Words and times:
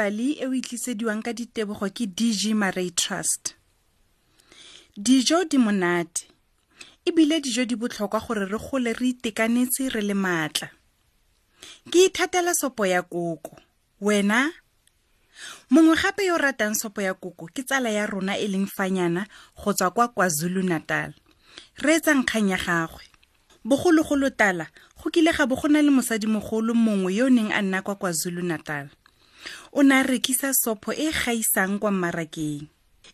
bali 0.00 0.28
e 0.32 0.44
o 0.46 0.52
e 0.54 0.60
tlisediwang 0.66 1.20
ka 1.26 1.32
ditebogo 1.34 1.90
ke 1.90 2.06
dg 2.16 2.54
marai 2.54 2.90
trust 2.94 3.58
dijo 4.96 5.42
di 5.50 5.58
monate 5.58 6.30
ebile 7.08 7.40
dijo 7.42 7.64
di 7.66 7.74
botlhokwa 7.74 8.22
gore 8.22 8.44
re 8.46 8.58
gole 8.66 8.90
re 8.94 9.06
itekanetse 9.10 9.90
re 9.94 10.02
le 10.06 10.14
maatla 10.24 10.68
ke 11.90 11.98
ithatela 12.06 12.54
sopo 12.54 12.86
ya 12.86 13.02
koko 13.02 13.58
wena 14.00 14.54
mongwe 15.72 15.94
gape 15.98 16.22
yo 16.30 16.38
o 16.38 16.38
ratang 16.38 16.78
sopo 16.78 17.02
ya 17.02 17.14
koko 17.18 17.50
ke 17.50 17.66
tsala 17.66 17.90
ya 17.90 18.06
rona 18.06 18.38
e 18.38 18.46
leng 18.46 18.70
fanyana 18.70 19.26
go 19.58 19.74
tswa 19.74 19.90
kwa 19.90 20.06
kwazulu 20.14 20.62
natal 20.62 21.10
reetsa 21.74 22.14
nkgang 22.14 22.54
ya 22.54 22.58
gagwe 22.62 23.02
bogologolo 23.66 24.30
tala 24.30 24.70
go 25.02 25.10
kile 25.10 25.34
ga 25.34 25.42
bo 25.46 25.58
go 25.58 25.66
na 25.66 25.82
le 25.82 25.90
mosadimogolo 25.90 26.70
mongwe 26.74 27.10
yo 27.18 27.26
o 27.26 27.30
neng 27.34 27.50
a 27.50 27.58
nna 27.62 27.82
kwa 27.82 27.98
kwazulu 27.98 28.46
natal 28.46 28.86
o 29.72 29.82
ne 29.82 29.94
a 29.94 30.02
rekisa 30.02 30.50
sopho 30.54 30.90
e 31.04 31.08
gaisang 31.20 31.74
kwa 31.80 31.90
mmarakeng 31.90 32.62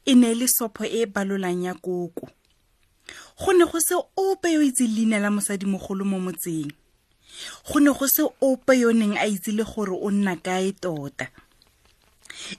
e 0.05 0.13
ne 0.15 0.29
e 0.31 0.35
le 0.39 0.47
sopho 0.57 0.85
e 0.85 1.01
balolang 1.15 1.63
ya 1.69 1.75
koko 1.85 2.27
go 3.41 3.51
ne 3.53 3.65
go 3.65 3.79
se 3.81 3.95
ope 4.25 4.49
yo 4.55 4.61
itse 4.63 4.85
leina 4.87 5.19
la 5.19 5.31
mosadimogolo 5.31 6.05
mo 6.05 6.19
motseng 6.27 6.71
go 7.69 7.79
ne 7.81 7.91
go 7.91 8.07
se 8.09 8.23
ope 8.41 8.73
yo 8.83 8.93
neng 8.93 9.17
a 9.19 9.27
itse 9.27 9.51
le 9.53 9.65
gore 9.65 9.93
o 9.93 10.09
nna 10.11 10.35
kae 10.47 10.73
tota 10.73 11.27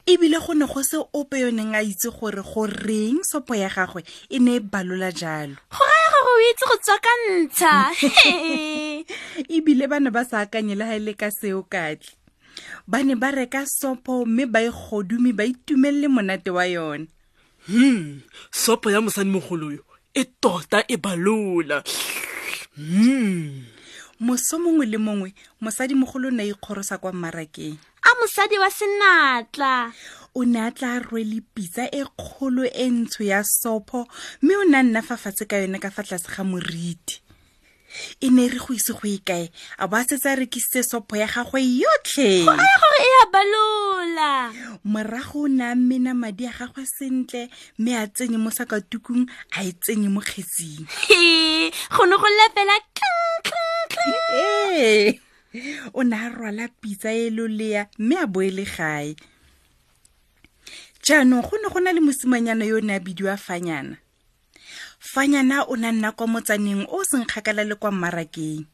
ebile 0.06 0.38
go 0.44 0.54
ne 0.54 0.66
go 0.66 0.82
se 0.84 0.98
ope 1.14 1.36
yo 1.40 1.50
neng 1.52 1.76
a 1.76 1.82
itse 1.84 2.10
gore 2.18 2.42
go 2.50 2.66
reng 2.68 3.18
sopo 3.32 3.56
ya 3.56 3.70
gagwe 3.70 4.02
e 4.30 4.38
ne 4.40 4.56
e 4.56 4.60
balola 4.60 5.10
jalo 5.12 5.56
go 5.74 5.82
raya 5.90 6.10
gore 6.26 6.32
o 6.36 6.44
itse 6.52 6.66
go 6.70 6.78
tswa 6.84 6.98
ka 7.06 7.12
ntsha 7.32 7.74
ebile 9.58 9.86
ba 9.88 9.98
ne 10.00 10.10
ba 10.12 10.22
sa 10.26 10.46
akanye 10.46 10.76
le 10.76 10.86
ga 10.86 10.96
e 10.96 11.00
le 11.00 11.14
ka 11.14 11.30
seo 11.32 11.64
katle 11.64 12.14
ba 12.88 13.04
ne 13.04 13.16
ba 13.16 13.32
reka 13.32 13.66
sopo 13.80 14.26
mme 14.26 14.46
ba 14.54 14.60
e 14.62 14.70
godume 14.72 15.32
ba 15.34 15.44
itumelele 15.46 16.08
monate 16.08 16.52
wa 16.58 16.66
yone 16.66 17.08
hmm 17.68 18.22
sopo 18.52 18.92
ya 18.92 19.02
mosadi 19.02 19.30
mogoloyo 19.30 19.84
e 20.14 20.24
tota 20.42 20.84
e 20.88 20.96
balola 20.98 21.84
hmm 22.78 23.74
moso 24.20 24.56
mongwe 24.64 24.86
le 24.86 24.98
mongwe 24.98 25.30
mosadi 25.62 25.94
mogolo 25.96 26.32
na 26.32 26.44
ikgorosa 26.44 26.98
kwa 26.98 27.14
mmarakeng 27.14 27.78
a 28.04 28.10
mosadi 28.22 28.58
wa 28.60 28.70
senatla 28.72 29.92
o 30.36 30.46
ne 30.46 30.60
a 30.60 30.72
tla 30.72 31.00
rwele 31.00 31.42
pitsa 31.54 31.92
e 31.92 32.04
kgolo 32.06 32.64
e 32.68 32.86
ntsho 32.90 33.24
ya 33.24 33.44
sopho 33.44 34.08
mme 34.42 34.54
o 34.56 34.64
ne 34.64 34.76
a 34.78 34.84
nna 34.84 35.02
fa 35.02 35.16
fatshe 35.18 35.46
ka 35.46 35.58
yone 35.58 35.80
ka 35.80 35.92
fa 35.92 36.04
tlase 36.04 36.28
ga 36.32 36.44
moriti 36.44 37.25
e 38.22 38.30
ne 38.30 38.46
e 38.46 38.50
re 38.50 38.58
go 38.60 38.74
ise 38.74 38.94
go 38.98 39.08
e 39.08 39.18
kae 39.30 39.46
a 39.78 39.86
bo 39.88 39.96
a 39.98 40.04
setse 40.08 40.28
a 40.30 40.36
rekisitse 40.36 40.84
sopo 40.84 41.16
ya 41.18 41.28
gagwe 41.28 41.60
yotlhe 41.82 42.26
aya 42.44 42.78
gore 42.82 43.02
e 43.02 43.12
a 43.22 43.26
balola 43.34 44.30
morago 44.84 45.40
o 45.46 45.48
ne 45.48 45.64
a 45.72 45.76
mmena 45.76 46.14
madi 46.14 46.46
a 46.48 46.54
gagwe 46.58 46.84
sentle 46.98 47.48
mme 47.80 47.94
a 47.98 48.04
tsenye 48.16 48.38
mo 48.38 48.50
sakatukung 48.50 49.26
a 49.58 49.64
e 49.64 49.72
tsenye 49.82 50.10
mo 50.10 50.22
kgetsing 50.22 50.84
go 51.94 52.04
ne 52.10 52.16
go 52.22 52.30
lefela 52.38 52.76
ee 54.34 55.20
o 55.94 56.02
ne 56.04 56.16
a 56.16 56.30
rwala 56.30 56.68
pitsa 56.82 57.10
e 57.14 57.30
lolea 57.30 57.88
mme 58.00 58.16
a 58.20 58.26
boele 58.28 58.66
gae 58.66 59.16
jaanong 61.06 61.42
go 61.46 61.56
ne 61.58 61.68
go 61.70 61.80
na 61.80 61.92
le 61.94 62.02
mosimanyana 62.02 62.66
yo 62.66 62.78
o 62.78 62.82
ne 62.82 62.96
a 62.96 63.00
bidiwa 63.00 63.38
fanyana 63.38 63.98
fanyana 65.06 65.64
o 65.70 65.76
na 65.76 65.92
nna 65.94 66.12
kwa 66.18 66.28
motsaneng 66.28 66.90
o 66.90 66.98
o 66.98 67.06
seng 67.06 67.26
kgakala 67.30 67.62
le 67.62 67.76
kwa 67.78 67.92
mmarakeng 67.94 68.66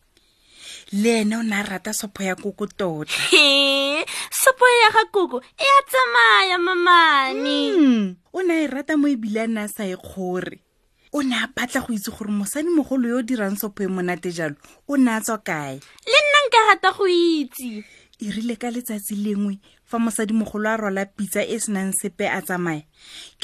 le 0.96 1.12
ene 1.22 1.36
o 1.38 1.42
ne 1.44 1.56
a 1.60 1.64
rata 1.64 1.92
sopho 1.94 2.24
ya 2.24 2.36
koko 2.40 2.66
tota 2.68 3.12
e 3.36 4.06
sopho 4.32 4.66
ya 4.82 4.90
ga 4.96 5.04
koko 5.12 5.44
e 5.60 5.68
a 5.68 5.78
tsamaya 5.84 6.58
mamane 6.58 7.58
hmm, 7.76 8.04
o 8.34 8.40
ne 8.48 8.54
a 8.54 8.64
e 8.64 8.68
rata 8.72 8.96
mo 8.96 9.12
ebile 9.12 9.44
a 9.44 9.48
ne 9.48 9.60
a 9.68 9.68
sa 9.68 9.84
e 9.84 9.98
kgore 10.00 10.64
o 11.12 11.20
ne 11.20 11.36
a 11.36 11.52
batla 11.52 11.84
go 11.84 11.92
itse 11.92 12.08
gore 12.16 12.32
mosadimogolo 12.32 13.08
yo 13.12 13.18
o 13.20 13.28
dirang 13.28 13.60
sopho 13.60 13.84
e 13.84 13.88
monate 13.92 14.32
jalo 14.32 14.56
o 14.88 14.96
ne 14.96 15.12
a 15.12 15.20
tswa 15.20 15.36
kae 15.44 15.80
le 16.12 16.18
nna 16.26 16.40
nka 16.48 16.60
rata 16.72 16.90
go 16.96 17.04
itse 17.12 17.84
e 18.24 18.26
rile 18.32 18.56
ka 18.56 18.72
letsatsi 18.72 19.16
lengwe 19.20 19.60
fa 19.84 20.00
mosadimogolo 20.00 20.70
a 20.72 20.78
rwala 20.80 21.04
pitsa 21.06 21.44
e 21.44 21.60
senang 21.60 21.92
sepe 21.92 22.24
a 22.32 22.40
tsamaya 22.42 22.84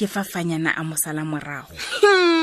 ke 0.00 0.08
fa 0.08 0.24
fanyana 0.24 0.70
a 0.72 0.80
mosala 0.84 1.24
morago 1.28 1.76
hmm 2.00 2.37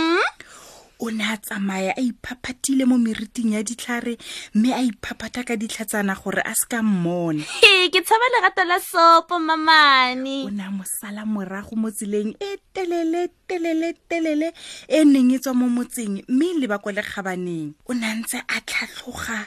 o 1.00 1.10
ne 1.10 1.24
a 1.24 1.38
tsamaya 1.38 1.94
a 1.98 2.02
iphaphatile 2.02 2.86
mo 2.88 2.98
meriting 2.98 3.52
ya 3.54 3.64
ditlhare 3.64 4.18
mme 4.56 4.72
a 4.72 4.82
iphaphata 4.88 5.44
ka 5.44 5.56
ditlhatsana 5.56 6.16
gore 6.16 6.40
a 6.44 6.56
se 6.56 6.66
ka 6.70 6.80
mmone 6.82 7.44
ke 7.92 8.00
tshaba 8.00 8.28
legata 8.34 8.64
la 8.64 8.78
sopo 8.80 9.36
mamane 9.40 10.48
o 10.48 10.50
ne 10.50 10.64
a 10.64 10.72
mosala 10.72 11.26
morago 11.26 11.76
mo 11.76 11.90
tseleng 11.92 12.32
e 12.40 12.50
telele 12.74 13.28
telele 13.48 13.90
telele 14.10 14.50
e 14.88 15.04
neng 15.04 15.36
e 15.36 15.40
tswa 15.40 15.54
mo 15.54 15.68
motseng 15.68 16.24
mme 16.30 16.46
le 16.60 16.66
ba 16.68 16.80
ko 16.80 16.90
lekgabaneng 16.96 17.76
o 17.86 17.92
ne 17.94 18.06
a 18.08 18.14
ntse 18.16 18.40
a 18.48 18.58
tlhatlhoga 18.64 19.40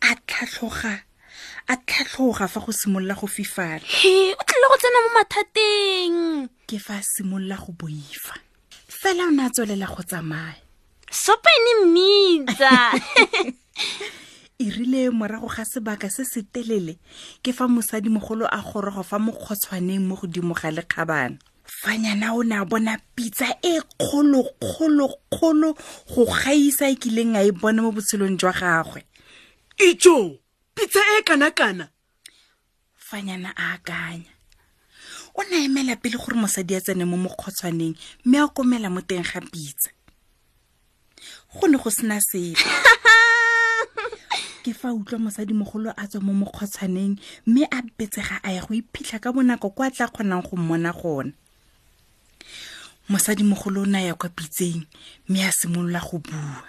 a 0.00 0.10
tlhatlhoga 0.26 0.94
a 1.74 1.74
tlhatlhoga 1.74 2.46
fa 2.46 2.60
go 2.62 2.70
simolola 2.70 3.18
go 3.18 3.26
fifala 3.26 3.82
o 4.38 4.42
tlile 4.46 4.66
go 4.70 4.76
tsena 4.78 4.98
mo 5.04 5.10
mathateng 5.18 6.18
ke 6.70 6.78
fa 6.78 7.02
a 7.02 7.02
simolola 7.02 7.58
go 7.58 7.74
boifa 7.74 8.38
fela 8.86 9.26
o 9.26 9.30
ne 9.34 9.42
a 9.42 9.50
tswelela 9.50 9.86
go 9.90 10.02
tsamaya 10.06 10.67
sopene 11.26 11.70
mmitsa 11.86 12.76
e 14.62 14.64
rile 14.76 15.02
morago 15.18 15.46
ga 15.56 15.64
sebaka 15.72 16.08
se 16.16 16.24
se 16.32 16.42
telele 16.54 16.94
ke 17.42 17.50
fa 17.52 17.64
mosadimogolo 17.74 18.46
a 18.46 18.60
goroga 18.62 19.02
fa 19.10 19.18
mokgotshwaneng 19.26 20.04
mo 20.08 20.14
godimo 20.20 20.54
ga 20.60 20.70
lekgabana 20.76 21.38
fanyana 21.80 22.26
o 22.38 22.42
ne 22.48 22.56
a 22.56 22.64
bona 22.70 22.94
pitsa 23.16 23.48
e 23.62 23.74
kgolokgolokgolo 24.00 25.68
go 26.14 26.22
gaisa 26.38 26.84
e 26.88 26.94
kileng 27.02 27.34
a 27.38 27.42
e 27.48 27.52
bona 27.60 27.80
mo 27.82 27.90
botshelong 27.96 28.38
jwa 28.40 28.52
gagwe 28.60 29.00
etso 29.86 30.14
pitsa 30.74 31.00
e 31.18 31.22
kana-kana 31.28 31.84
fanyana 33.06 33.50
a 33.58 33.74
akanya 33.74 34.32
o 35.38 35.42
ne 35.50 35.64
emela 35.66 35.94
pele 35.98 36.16
gore 36.22 36.36
mosadi 36.38 36.74
a 36.76 36.80
tsene 36.80 37.04
mo 37.10 37.16
mokgotshwaneng 37.16 37.94
mme 38.24 38.36
a 38.38 38.46
komela 38.54 38.88
mo 38.90 39.00
teng 39.00 39.22
ga 39.28 39.40
pitsa 39.50 39.92
go 41.60 41.68
ne 41.68 41.76
go 41.78 41.90
sena 41.90 42.20
sepe 42.20 42.56
ke 44.62 44.72
fa 44.74 44.92
utlwa 44.92 45.18
mosadimogolo 45.26 45.90
a 45.96 46.04
tswa 46.06 46.20
mo 46.26 46.32
mokgotshwaneng 46.40 47.14
mme 47.46 47.62
a 47.70 47.78
betsega 47.98 48.40
a 48.42 48.52
ya 48.52 48.62
go 48.66 48.74
iphitlha 48.74 49.18
ka 49.22 49.32
bonako 49.32 49.70
kwa 49.70 49.90
tla 49.90 50.08
kgonang 50.08 50.42
go 50.42 50.56
mmona 50.56 50.92
gona 50.92 51.32
mosadimogolo 53.08 53.82
o 53.82 53.86
ne 53.86 53.98
a 53.98 54.02
ya 54.08 54.14
kwa 54.14 54.28
pitseng 54.28 54.86
mme 55.28 55.38
a 55.44 55.52
simolola 55.52 56.00
go 56.00 56.18
bua 56.18 56.64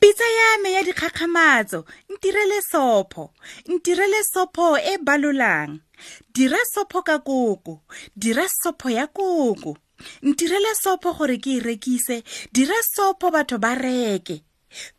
pitsa 0.00 0.24
ya 0.36 0.58
me 0.62 0.72
ya 0.72 0.82
dikgakgamatso 0.82 1.84
ntirele 2.10 2.62
sopho 2.62 3.30
ntirele 3.66 4.24
sopho 4.24 4.78
e 4.78 4.98
balolang 4.98 5.80
dira 6.34 6.58
sopho 6.72 7.02
ka 7.02 7.18
koko 7.18 7.82
dira 8.16 8.44
sopho 8.48 8.90
ya 8.90 9.06
koko 9.06 9.76
ntirele 10.22 10.70
sopho 10.82 11.10
gore 11.16 11.36
ke 11.38 11.50
e 11.58 11.60
rekise 11.60 12.16
dira 12.52 12.74
sopho 12.94 13.30
batho 13.30 13.58
ba 13.58 13.74
reke 13.74 14.42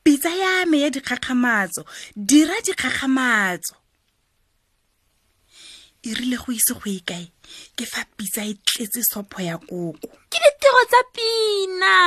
pitsa 0.04 0.30
ya 0.42 0.54
me 0.70 0.78
ya 0.84 0.90
dikgakgamatso 0.94 1.82
dira 2.16 2.56
dikgakgamatso 2.66 3.74
e 6.08 6.14
rile 6.18 6.38
go 6.42 6.50
ise 6.52 6.74
go 6.80 6.86
ye 6.96 7.00
kae 7.10 7.26
ke 7.78 7.84
fa 7.92 8.02
pitsa 8.18 8.42
e 8.44 8.54
tletse 8.68 9.00
sopho 9.12 9.40
ya 9.50 9.56
koko 9.68 10.08
ke 10.32 10.38
ditiro 10.44 10.84
tsa 10.92 11.02
pina 11.16 11.98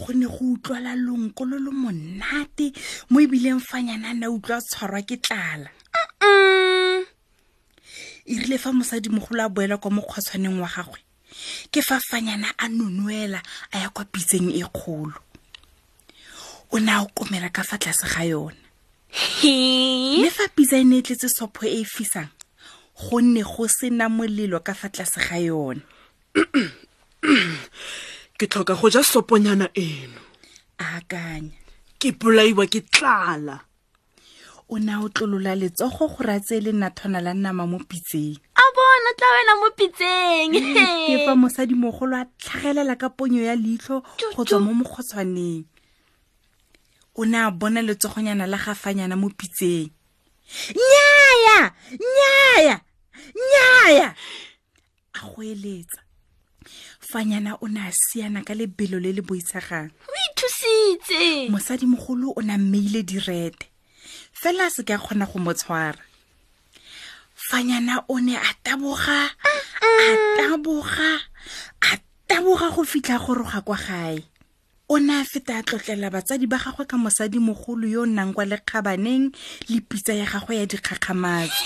go 0.00 0.10
ne 0.18 0.26
go 0.26 0.42
utlwala 0.54 0.92
lonko 1.06 1.42
lo 1.50 1.56
lo 1.66 1.70
monate 1.82 2.66
mo 3.10 3.16
ebileng 3.24 3.62
fanyana 3.68 4.10
na 4.18 4.26
utlwa 4.34 4.58
tshwarwa 4.66 5.00
ke 5.08 5.16
tlala 5.24 5.70
e 8.28 8.32
rile 8.42 8.58
fa 8.58 8.70
mosadimogolo 8.74 9.42
a 9.46 9.48
boela 9.48 9.76
kwa 9.78 9.90
mokgwatshwaneng 9.90 10.58
wa 10.62 10.68
gagwe 10.74 10.98
ke 11.72 11.82
fa 11.82 11.98
fanyana 12.00 12.48
a 12.58 12.68
nonuela 12.68 13.42
a 13.72 13.78
ya 13.82 13.90
kwa 13.90 14.04
pitseng 14.04 14.50
e 14.52 14.62
kgolo 14.64 15.14
o 16.70 16.78
ne 16.78 16.92
a 16.92 17.02
okomela 17.04 17.52
ka 17.52 17.62
fa 17.62 17.76
tlase 17.78 18.06
ga 18.08 18.22
yona 18.24 18.64
le 20.22 20.28
fa 20.30 20.48
pitsa 20.56 20.80
e 20.80 20.84
ne 20.84 20.98
e 20.98 21.02
tletse 21.02 21.28
sopho 21.28 21.66
e 21.66 21.80
e 21.80 21.84
fisang 21.84 22.30
gonne 23.00 23.42
go 23.44 23.66
sena 23.68 24.08
molelo 24.08 24.60
ka 24.64 24.74
fa 24.74 24.88
tlase 24.88 25.20
ga 25.28 25.38
yone 25.38 25.82
ke 28.38 28.44
tlhoka 28.46 28.74
go 28.76 28.88
ja 28.90 29.00
soponyana 29.02 29.68
eno 29.74 30.20
akanya 30.78 31.56
ke 31.98 32.12
bolaiwa 32.12 32.66
ke 32.66 32.80
tlala 32.86 33.64
o 34.68 34.76
ne 34.80 34.92
a 34.92 35.00
o 35.00 35.08
tlolola 35.08 35.54
letsogo 35.56 36.08
gore 36.08 36.36
a 36.40 36.40
tseye 36.40 36.60
le 36.60 36.72
nathona 36.72 37.20
la 37.20 37.32
nama 37.34 37.64
mo 37.66 37.78
pitseng 37.80 38.40
o 39.08 39.14
tla 39.16 39.26
wena 39.34 39.52
mo 39.60 39.68
pitseng 39.78 40.52
ke 40.52 41.16
fa 41.24 41.32
mosadimogolo 41.34 42.16
a 42.16 42.24
tlhagelela 42.36 42.94
ka 42.96 43.08
ponyo 43.08 43.40
ya 43.42 43.56
leitlho 43.56 44.04
go 44.36 44.44
tswa 44.44 44.60
mo 44.60 44.72
mokgotshwaneng 44.82 45.64
o 47.16 47.24
ne 47.24 47.36
a 47.38 47.50
bona 47.50 47.80
letsogonyana 47.82 48.44
la 48.46 48.58
gafanyana 48.60 49.16
mo 49.16 49.28
pitseng 49.32 49.88
nnyaya 50.76 51.72
nnyaya 51.96 52.76
nnyaya 53.36 54.08
a 55.14 55.18
go 55.24 55.40
eletsa 55.42 56.00
fanyana 57.00 57.56
o 57.64 57.68
ne 57.68 57.80
a 57.88 57.92
siana 57.92 58.44
ka 58.44 58.52
lebelo 58.54 59.00
le 59.00 59.12
le 59.16 59.22
boitshegang 59.24 59.88
o 60.08 60.12
ithusitse 60.12 61.48
mosadimogolo 61.48 62.32
o 62.36 62.42
ne 62.44 62.52
a 62.52 62.58
mmeile 62.60 63.00
direte 63.02 63.68
fela 64.36 64.66
a 64.68 64.74
se 64.74 64.84
ke 64.84 64.92
a 64.92 64.98
kgona 65.00 65.24
go 65.24 65.38
mo 65.40 65.52
tshwara 65.56 65.96
fanyana 67.48 68.04
o 68.08 68.18
ne 68.18 68.36
a 68.36 68.50
taboga 68.62 69.30
a 69.36 70.16
taboga 70.36 71.10
a 71.82 71.96
taboga 72.28 72.68
go 72.74 72.82
fitlha 72.84 73.18
goroga 73.18 73.64
kwa 73.64 73.76
gae 73.76 74.20
o 74.90 74.98
ne 74.98 75.14
a 75.20 75.24
feta 75.24 75.56
a 75.58 75.62
tlotlela 75.62 76.10
batsadi 76.12 76.44
ba 76.46 76.58
gagwe 76.60 76.84
ka 76.84 76.96
mosadi 76.98 77.38
mogolo 77.40 77.88
yo 77.88 78.02
o 78.04 78.06
nnang 78.06 78.34
kwa 78.36 78.44
lekgabaneng 78.44 79.32
le 79.72 79.80
pitsa 79.80 80.12
ya 80.12 80.28
gagwe 80.28 80.60
ya 80.60 80.66
dikgakgamatse 80.66 81.64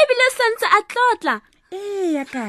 ebile 0.00 0.26
santse 0.36 0.66
a 0.72 0.80
tlotla 0.88 1.36
ee 1.72 2.16
yaka 2.16 2.44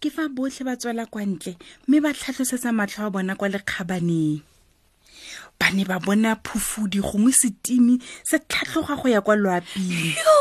ke 0.00 0.12
fa 0.12 0.28
botlhe 0.28 0.62
ba 0.68 0.76
tswela 0.76 1.08
kwa 1.08 1.24
ntle 1.24 1.56
mme 1.88 2.04
ba 2.04 2.12
tlhatlhosetsa 2.12 2.76
matlho 2.76 3.08
a 3.08 3.10
bona 3.10 3.32
kwa 3.40 3.48
lekgabaneng 3.48 4.44
ba 5.60 5.68
ne 5.76 5.82
ba 5.90 5.96
bona 6.06 6.32
phufudi 6.46 7.00
gongwe 7.06 7.32
setimi 7.40 7.94
se 8.28 8.36
tlhatlhoga 8.48 8.94
go 9.00 9.06
ya 9.14 9.20
kwa 9.20 9.36
loaping 9.42 9.92
yo 10.20 10.34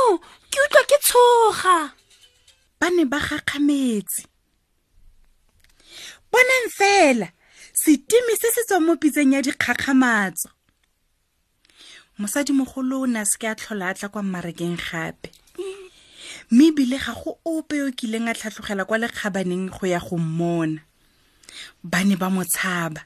ke 0.52 0.60
utlwa 0.66 0.84
ke 0.90 0.98
tshoga 1.06 1.78
ba 2.80 2.88
ne 2.96 3.04
ba 3.04 3.20
gakgametse 3.20 4.22
bonang 6.32 6.70
fela 6.78 7.28
setimi 7.84 8.34
se 8.42 8.48
se 8.56 8.62
tswang 8.64 8.86
mo 8.88 8.94
pitseng 8.96 9.36
ya 9.36 9.44
dikgakgamatso 9.44 10.48
mosadimogolo 12.18 13.04
o 13.04 13.06
ne 13.12 13.20
a 13.20 13.26
seke 13.28 13.48
a 13.52 13.56
tlhola 13.60 13.92
a 13.92 13.96
tla 14.00 14.08
kwa 14.08 14.24
mmarekeng 14.24 14.80
gape 14.80 15.28
mme 16.48 16.64
ebile 16.72 16.96
ga 16.96 17.12
go 17.20 17.36
ope 17.44 17.76
yo 17.76 17.92
kileng 17.92 18.32
a 18.32 18.34
tlhatlhogela 18.34 18.88
kwa 18.88 18.98
lekgabaneng 19.04 19.68
go 19.68 19.84
ya 19.84 20.00
go 20.00 20.16
mmona 20.16 20.80
ba 21.84 22.08
ne 22.08 22.16
ba 22.16 22.32
motshaba 22.32 23.04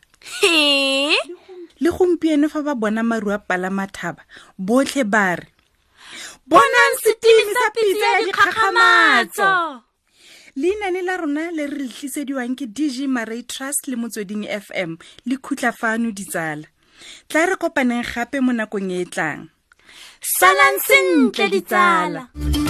le 1.84 1.92
gompieno 1.92 2.48
fa 2.50 2.62
ba 2.62 2.76
bona 2.82 3.04
maru 3.04 3.30
a 3.34 3.38
palamathaba 3.48 4.24
botlhe 4.68 5.04
ba 5.14 5.26
re 5.36 5.48
bonang 6.48 6.96
setimi 7.04 7.44
sa 7.52 7.66
pitsa 7.76 8.08
ya 8.16 8.20
dikgagamatso 8.24 9.54
leinane 10.56 11.02
la 11.04 11.16
rona 11.20 11.52
le 11.52 11.68
re 11.68 11.84
tlisediwang 11.92 12.56
ke 12.56 12.66
dg 12.72 12.96
maray 13.12 13.44
trust 13.44 13.88
le 13.92 14.00
motsweding 14.00 14.48
fm 14.48 14.96
le 15.28 15.36
khutla 15.44 15.76
fano 15.76 16.08
ditsala 16.16 16.68
tla 17.28 17.42
re 17.52 17.56
kopaneng 17.60 18.06
gape 18.08 18.40
mo 18.40 18.56
nakong 18.56 18.92
e 18.96 19.04
e 19.04 19.06
tlang 19.12 19.42
salang 20.40 20.80
sentle 20.88 21.46
ditsala 21.52 22.32
di 22.32 22.63